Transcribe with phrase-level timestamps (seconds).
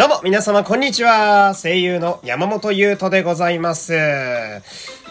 [0.00, 1.54] どうも、皆様、こんにちは。
[1.54, 3.92] 声優の山本優斗でございます。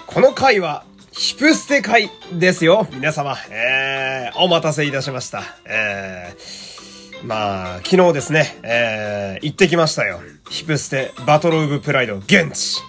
[0.08, 2.88] この回は、ヒプステ会ですよ。
[2.94, 5.44] 皆様、えー、お待たせいたしました。
[5.66, 10.22] えー、まあ、昨日ですね、えー、行ってきましたよ。
[10.50, 12.82] ヒプステバトルオブプライド現地。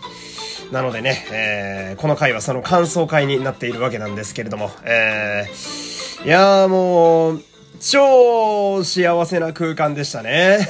[0.73, 7.43] なのでね、えー、この回はその感想会になっているわけなんですけれども、えー、いやーもう、
[7.81, 10.69] 超幸せな空間でしたね。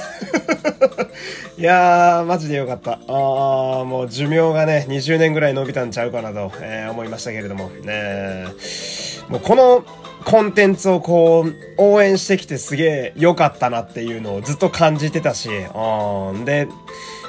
[1.59, 2.93] いやー、マジでよかった。
[2.93, 8.45] あー、もう寿命がね、20年ぐらい伸びたんちゃうかなと、えー、思いましたけれども、ね
[9.27, 9.83] もうこの
[10.23, 16.69] コンテンツをこう、応援してきてすげえ良かったなっていうのをずっと感じてたし、うん、で、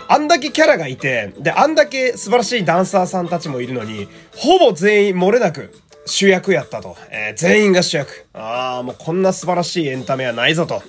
[0.07, 5.75] あんだけキャラがいて、で、あんだけ素晴らしいダンサーさんたちもいるのに、ほぼ全員漏れなく、
[6.07, 6.97] 主役やったと。
[7.11, 8.27] えー、全員が主役。
[8.33, 10.83] ああ、もうこんな素晴らしいエンタメはないぞと。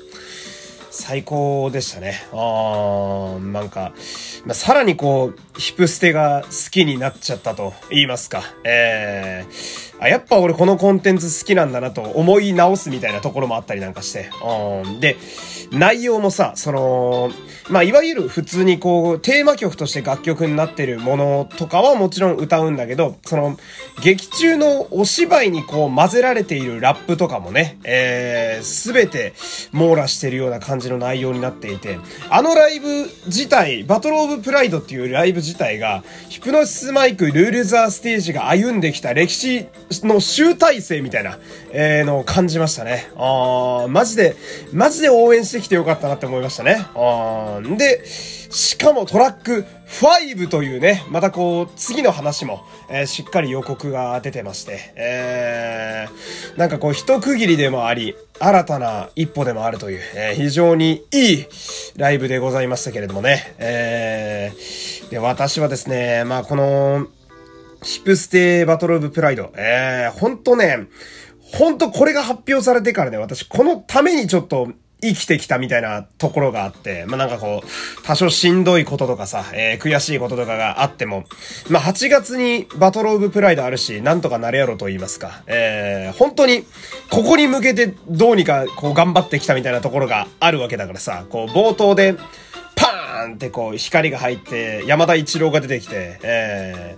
[0.95, 2.21] 最高でしたね。
[2.31, 3.93] ああ、なんか、
[4.45, 8.43] まあ、さらにこう、ヒプステが好きになっちゃったと言いますか。
[8.63, 14.29] えー、あ、やっぱ俺このコンテンツ好きなんだなと思い直すみたいなところもあったりなんかして。
[14.85, 14.99] うん。
[14.99, 15.17] で、
[15.73, 17.31] 内容もさ、その、
[17.69, 23.57] まあ、いわゆる普通にこう、テーマ曲として楽曲になってるものとかはもちろん歌うんだけど、その、
[24.03, 29.33] 劇中のお芝居にこう混ぜられているラップとかもね、えー、すべて
[29.71, 39.67] 網羅してるような感じの内容になっていて、あのライブ自体、バトルオブプライドっていうライブ自体が、ヒプノシスマイク、ルールザーステージが歩んできた歴史
[40.03, 41.39] の集大成みたいな、
[41.71, 43.09] えー、のを感じましたね。
[43.15, 44.35] あー、マジで、
[44.71, 46.85] マジで応援してきてよかったなって思いましたね。
[46.95, 61.45] あー、で、しかもトラック5というね、またこう、次の話も、えー、しっかり予告が出てまして、えー、なんかこう、一区切りでもあり、新たな一歩でもあるという、えー、非常にいい
[61.97, 67.07] ライブでございましたけれどもね、えー、で、私はですね、まあこの、
[67.83, 70.87] ヒプステバトルオブプライド、えー、ほんとね、
[71.53, 74.71] ほんとこれが発表されてからね、私このためにちょっと
[75.03, 81.25] 生きてきたみたいなところがあって、まあ、なんかこう、多少しんどいこととかさ、えー、悔しいこととかがあっても、
[81.69, 86.63] まあ、8月にバトルオブプライドあるし、なんとかなれやろと言いますか、えー、本当に、
[87.11, 96.97] ここに向けてどうにかこう頑張ってきたみたいなところがあるわけだからさ、こう冒頭で、ーンってこう光が入って、山田一郎が出てきて、え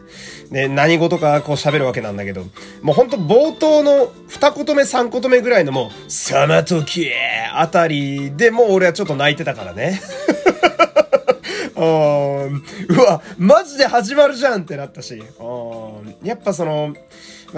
[0.50, 2.46] ー、で、何事かこう喋るわけなんだけど、
[2.82, 7.10] もうほんと冒頭の二言目三言目ぐらいのもう、さまとき
[7.54, 10.02] あたりでもう俺はちょっと泣いてたからね。
[11.78, 15.22] うわ、マジで始まるじゃんってなったし、
[16.24, 16.96] やっぱその、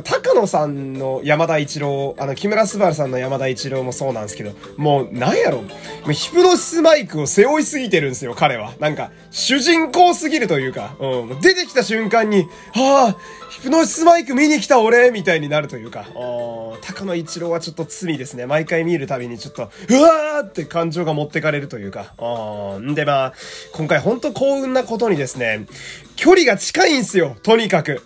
[0.03, 5.63] 高野さんの山田一郎、あの、木村昴さんの山田一郎もそうなんですけど、もう、なんやろ、
[6.11, 8.73] ヒプノシスマイクを背負いすぎてるんですよ、彼は。
[8.79, 16.06] なんか、主人公すぎるというか、うん、出てきた瞬間に、はあ、ヒプノシスマイク見に来た俺みたいになるというか、
[16.81, 18.45] 高野一郎はちょっと罪ですね。
[18.45, 22.13] 毎回見るたびにちょっと、うわーって感情が持ってかれるというか、
[22.79, 23.34] んでまあ、
[23.73, 25.66] 今回ほんと幸運なことにですね、
[26.17, 28.03] 距離が近いんすよ、とにかく。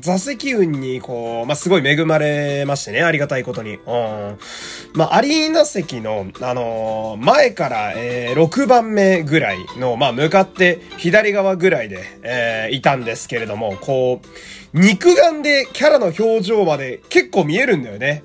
[0.00, 3.78] 座席運に、こう、まあ、すごい恵まれましてね、ありがたいことに。
[4.94, 14.29] まあ、アリーナ席の、あのー、前から、えー、6番目ぐらいの、まあ、向かって左側ぐらいで、えー、いたんですけれども、こう、
[14.72, 18.22] 肉眼でキャラの表情まで結構見えるんだよね。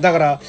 [0.00, 0.40] だから、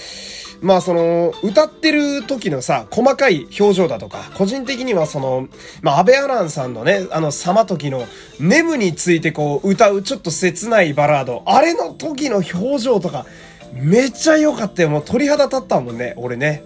[0.62, 5.48] まあその、歌ってる時のさ、細かい表情だとか、個人的にはその、
[5.81, 8.06] まあ安倍アランさんのね、あの、様時の、
[8.40, 13.25] ネムについてこう、歌うちょっと切ないバラード、あれの時の表情とか、
[13.74, 14.90] めっちゃ良かったよ。
[14.90, 16.64] もう鳥肌立ったもんね、俺ね。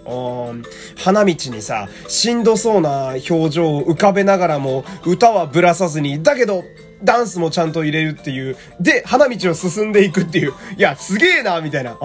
[0.96, 6.64] 花道にさ、しんどそうな表情を浮かべながらも、歌はぶらさずに、だけど、
[7.04, 8.56] ダンスもちゃんと入れるっていう。
[8.80, 10.52] で、花道を進んでいくっていう。
[10.76, 11.96] いや、すげえなみたいな。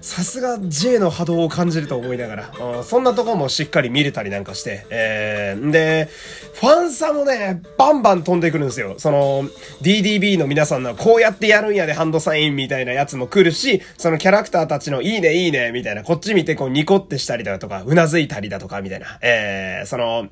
[0.00, 2.52] さすが J の波動を感じると思いながら。
[2.84, 4.86] そんなとこもしっかり見れたりなんかして。
[4.90, 6.08] えー、で、
[6.54, 8.94] ファンサもね、バンバン飛んでくるんですよ。
[8.98, 9.44] その、
[9.82, 19.18] DDB の皆さんのこうやってやるんやでハンドサインみたいなやつも来るし、そのキャラクターたちのいいねいいねみたいな、こっち見てこうニコってしたりだとか、うなずいたりだとかみたいな。
[19.22, 20.28] えー、その、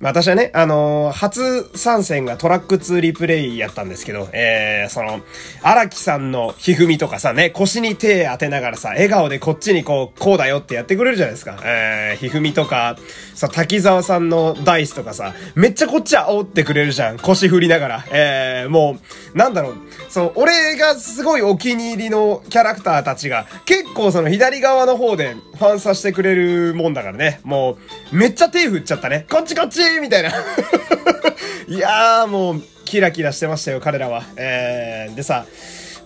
[0.00, 5.20] 私はね、あのー、初参戦がトラック2リプレイやったんですけど、えー、その、
[5.62, 11.58] 荒木さんのひふみとかさ、ね、腰に手当てながらさ、笑顔でこっちにこう、こうだよってやってくれるじゃないですか。
[11.64, 12.96] えー、ひふみとか、
[13.34, 17.18] さ、滝沢さんのダイスとかさ、めっちゃこっちは煽ってくれるじゃん。
[17.18, 18.04] 腰振りながら。
[18.10, 18.96] えー、も
[19.34, 19.74] う、なんだろう、
[20.08, 27.40] そう、俺がすごいお気に入りのキャラクターたちが、結構その左側の方でファンさせてくれるもんだからね。
[27.44, 27.78] も
[28.12, 29.26] う、めっちゃ手振っちゃったね。
[29.30, 30.30] こっちこっちみたいな。
[31.68, 34.24] いやーもう、キラキラしてましたよ、彼らは。
[34.36, 35.46] えー、でさ、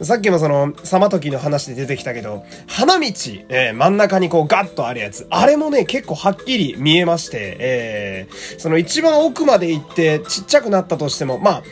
[0.03, 3.06] さっきもその、左馬刻の話で出てきたけど、花道、
[3.49, 5.26] えー、真ん中にこうガッとあるやつ。
[5.31, 11.62] あれもね、結構はっきり見えまして、えー、その一番奥まで行ってちっちゃくなったとしても、まあ、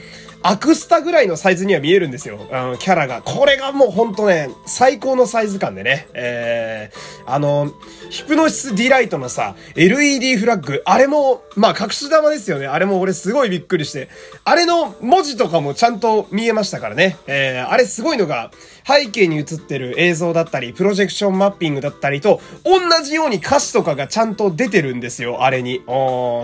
[0.46, 2.38] アクスタぐらいのサイズには見えるんですよ。
[2.52, 3.22] あの、キャラが。
[3.22, 6.06] これがもうほんとね、最高のサイズ感でね。
[6.12, 7.72] えー、あの、
[8.10, 12.66] ヒプノシスディライトのさ、LED フラッグ、あれも、まあ隠し玉ですよね。
[12.66, 14.10] あれも俺すごいびっくりして。
[14.44, 17.16] あれの文字とかもちゃんと見えましたからね。
[17.26, 18.50] えー、あれすごいのが、
[18.86, 25.82] 背景に映ってる映像だったり、プロジェクションマッピングだったりと、同じように歌詞とかがちゃんと出てるんですよ、あれに。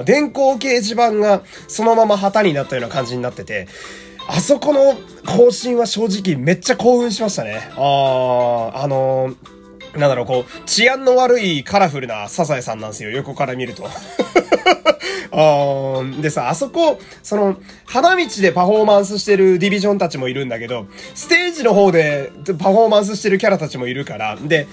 [0.05, 3.69] 電光掲示板がそのまま旗になったような感じになってて、
[4.29, 4.97] あそこの
[5.27, 7.61] 更新は正直めっちゃ興奮しましたね。
[7.77, 9.61] ああ、あのー
[9.93, 13.89] なんだろう、こう、治安の悪いカラフルなサザエさんなんですよ、横から見ると。
[15.32, 24.67] あでさ、あそこ、その、花道でパフォーマンスしてるディビジョンたちもいるんだけど、ステージの方でパフォーマンスしてるキャラたちもいるから、で、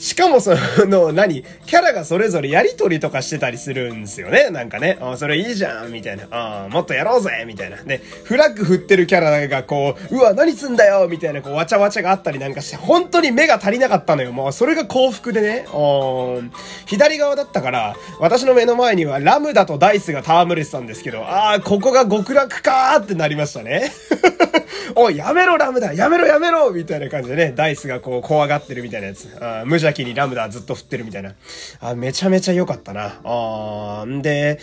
[0.00, 0.54] しかもそ
[0.86, 1.42] の、何？
[1.66, 4.48] キャラがそれぞれやりとりとかしてたりするんですよね。
[4.48, 4.96] なんかね。
[4.98, 6.26] ああそれいいじゃんみたいな。
[6.30, 7.76] あもっとやろうぜみたいな。
[7.82, 14.32] で、フラッグ振ってるキャラがこう、うわ、何すんだよみたいな、こう、わちゃわちゃがあったりなんかして、本当に目が足りなかったのよ。
[14.32, 15.66] もう、それが幸福でね。
[15.74, 16.50] うん
[16.86, 23.92] 左側だったから、私の目の前にはラムダとダイスが戯れてたんですけど、ああ、ここが極楽かーってなりましたね。
[24.96, 29.28] おい、やめろラムダやめろやめろみたいな感じでね、ダイスがこう、怖がってるみたいなやつ。
[29.40, 31.34] あ無邪気にラムダずっと振ってるみたいな。
[31.80, 33.20] あ、めちゃめちゃ良かったな。
[33.24, 34.58] あんで、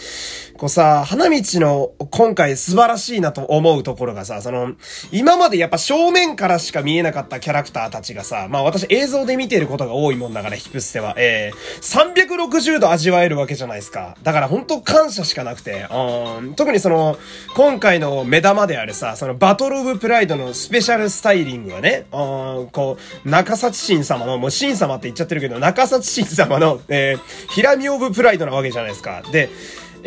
[0.57, 4.73] こうさ、花道の今回素晴らしいなと思うところがさ、その、
[5.11, 11.13] 今までやっぱ正面からしか見えなかったキャラクターたちがさ、まあ私映像で見てることが多いもんだから、ヒプステは。
[11.17, 14.17] えー、360度味わえるわけじゃないですか。
[14.23, 17.17] だから本当感謝しかなくて、うん、特にその、
[17.55, 27.19] 今回の目玉であるさ、そのバトルオブプライドのスペシャルスタイリングはね、うん、こう、中幸神様の、もう神様って言っちゃってるけど、中里慎様の、えー、
[27.53, 29.23] ヒラミオブプライドなわけじゃないですか。
[29.31, 29.49] で、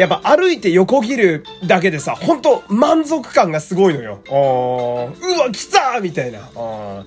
[0.01, 4.23] やっぱ歩いて横切るだけでさ、ほんと満足感がすごいのよ。
[4.31, 6.39] うわ、来たみたいな。
[6.39, 7.05] ほ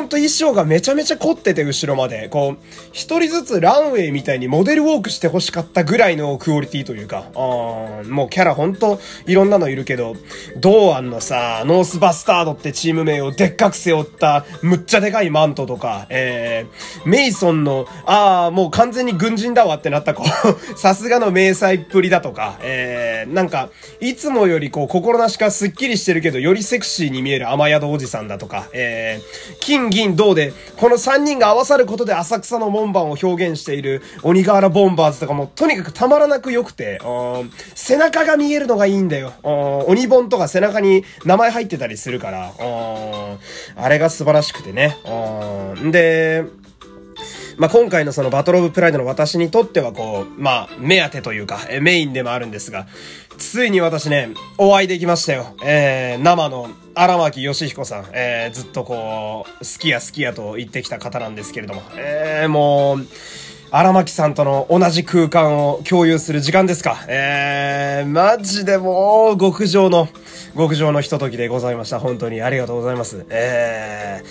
[0.00, 2.28] んと衣装がめちゃめちゃ凝ってて、後ろまで。
[2.28, 2.56] こう、
[2.92, 7.24] 一人ずつランウェイみたいにモデルウォークして欲しかったぐらいのクオリティというか。
[7.34, 10.14] もうキャラほんといろんなのいるけど、
[10.58, 20.22] ドーアンのさ、ノースバスタードってチーム名をでっかく背負ったむっちゃでかいマントとか、えー、メイソンの、ああ、もう完全に軍人だわってなった子、
[20.78, 23.70] さすがの迷彩っぷりだととか、えー、なんか、
[24.00, 37.00] いつもよりこう、心なしかスッキリしてるけど、よりセクシーに見える雨宿おじさんだとか、えー、金銀銅で、この3人が合わさることで浅草の門番を表現している鬼瓦ボンバーズとかも、とにかくたまらなく良くて、
[37.74, 39.32] 背中が見えるのがいいんだよ。
[39.86, 42.52] 鬼本とか背中に名前入ってたりするから、
[43.76, 44.98] あれが素晴らしくてね。
[45.90, 46.44] で、
[47.58, 52.86] まあ、今回のそのバトルオブプライドの私にとってはこう、まあ、目当てというか、えメインでもあるんですが、
[53.36, 55.56] ついに私ね、お会いできましたよ。
[55.64, 63.06] えー、生の荒牧義彦さん、えー、ずっとこう、好きや好きやと言ってきた方なんですけれども、えー、もう、
[63.72, 67.04] 荒牧さんとの同じ空間を共有する時間ですか。
[67.08, 70.08] えー、マジでもう、極上の、
[70.56, 71.98] 極上のひとときでございました。
[71.98, 73.26] 本当にありがとうございます。
[73.30, 74.22] え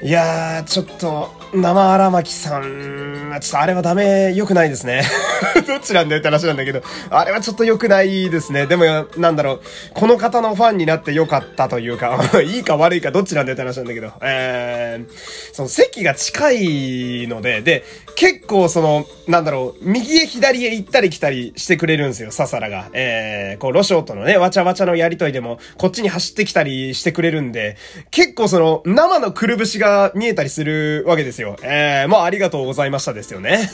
[0.00, 5.02] ー、いやー、ちょっと、生荒牧さん、ちょっとあれはダメ、良くないですね。
[5.68, 8.66] どっちなんだよって話なんだけど、あれはちょっと良くないですね。
[8.66, 9.60] でも、なんだろう、
[9.92, 15.12] この方のファンになって良かったというか、 いいか悪いかどっちなんだよって話なんだけど、えー、
[15.52, 17.84] その席が近いので、で、
[18.16, 22.88] 結構その、なんだろう、右へ左へ行ったり来たりしてくれるんですよ、ササラが。
[22.94, 27.76] えー、こう、ロショーとのね、わちゃわちゃのやりとりでも、こっちに走ってきたりしてくれるんで、
[28.10, 31.41] 結構その、生のくるぶしが見えたりするわけですよ。
[31.42, 31.56] よ。
[31.62, 33.70] えー、もうありがとうございましたですよね。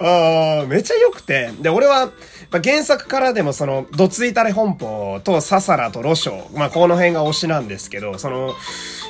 [0.00, 1.50] あめっちゃ良くて。
[1.60, 2.10] で、俺は、
[2.50, 8.54] ま、原作からでもその、どついたれ本舗とササラとロショウ、まあ、この辺が推しなんですけど、その、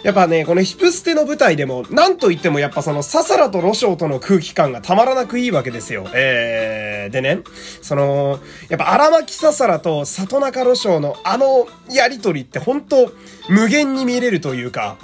[0.03, 6.07] やっぱね、このヒプステの舞台でも、なんと言ってもやっぱそのササラとロショウとの空気感がたまらなくいいわけですよ。
[6.15, 7.41] えー、でね、
[7.83, 13.13] その、やっぱ荒牧ササラと里中ロショウのあのやりとりって本当
[13.49, 14.97] 無限に見れるというか、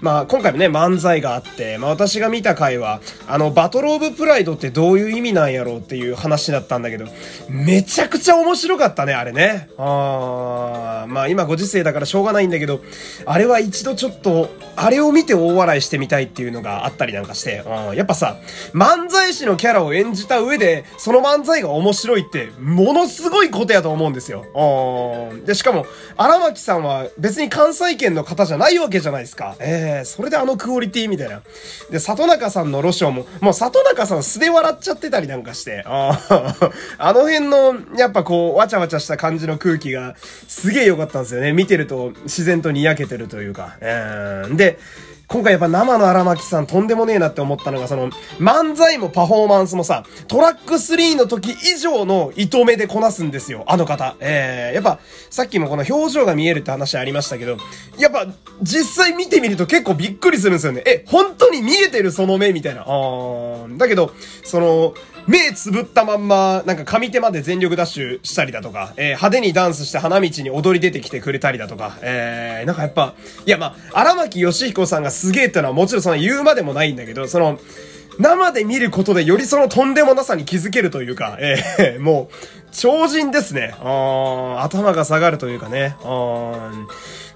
[0.00, 7.06] まあ今回もね、漫才があって、まあ私が見た回は、あの、バトルオブプライドってどういう意味なんやろうっていう話だったんだけど、
[7.48, 9.68] めちゃくちゃ面白かったね、あれね。
[9.78, 12.80] あまあ今ご時世だからしょうがないんだけど、
[13.24, 17.64] あれは一度ちょっと、あれを見て大笑いしてみたいっていうのがあったりなんかして、
[17.94, 18.36] やっぱさ、
[18.72, 24.44] 漫才師のキャラを演じた上で、その漫才が面白いって、ものすごいことやと思うんですよ。
[25.44, 29.56] で、しかも、荒牧さんは別に関西圏の方じゃないわけじゃないですか。
[29.60, 31.42] ええー、それであのクオリティみたいな。
[31.90, 36.18] で、里中さんのロションも、もう里中さん素で笑っちゃってたりなんかして、あ
[36.98, 40.16] あの辺の、やっぱこう、わちゃわちゃした感じの空気が、
[40.48, 41.52] すげえ良かったんですよね。
[41.52, 43.76] 見てると、自然とにやけてるというか。
[43.80, 44.78] えー、で、
[45.28, 54.14] 今回やっぱ生の荒牧さんとんでもねえなって思ったのが、その、漫才もパフォーマンスもさ、トラック3の時以上の糸目でこなすんですよ、あの方。
[54.20, 57.56] えー、やっぱ、さっきもこの表情が見えるって話ありましたけど、
[57.98, 58.28] やっぱ、
[58.62, 60.82] 実際見てみると結構びっくりするんですよね。
[60.86, 62.82] え、本当に見えてるその目みたいな。
[62.82, 64.12] あー、だけど、
[64.44, 64.94] その、
[65.26, 73.14] 目つぶったまんま、なんか上手まで全力ダッシュしたりだとか、えー、派手にダンスして花道に踊り出てきてくれたりだとか、えー、なんかやっぱ、
[73.44, 77.58] いやまあ、荒牧義彦さんがすげえってのはもちろんその言うまでもないんだけど、その、
[78.18, 82.34] 生で見ることでよりそのとんでもなさに気づけるというか、えー、 もう、
[82.72, 83.74] 超人ですね。
[83.80, 85.96] あ頭が下がるというかね。
[86.02, 86.70] あ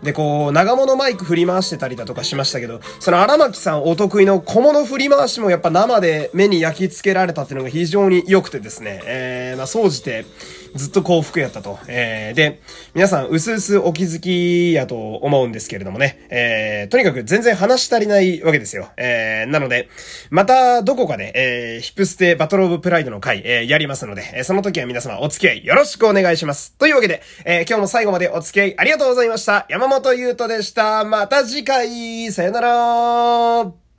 [0.03, 10.25] で、こう、長物マイク振り回してたりだとかしましたけど、その荒牧さんお得意の小物振り回しもやっぱ生で目に焼き付けられたっていうのが非常に良くてですね、えー、まあ、総じて、
[10.75, 11.79] ずっと幸福やったと。
[11.89, 12.61] えー、で、
[12.95, 18.91] 皆さん、うすうすお気づきやと思うんですけれどもね、えー、とにかく全然話足りないわけですよ。
[18.97, 19.89] えー、なので、
[20.31, 26.75] またどこかで、えー、ヒップステバトルオブプライドの回、えー、やりますので、えー、その時は皆様お付き合いよろしくお願いします。
[26.77, 29.67] というわけで、えー、今日も最後までお付き合いありがとうございました。
[29.69, 31.05] 山本優斗でした。
[31.05, 33.90] また次回、さよなら